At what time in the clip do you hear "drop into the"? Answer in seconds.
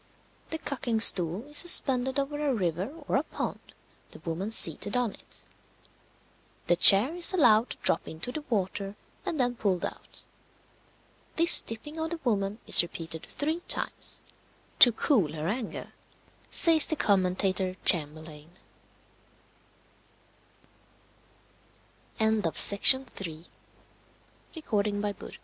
7.83-8.41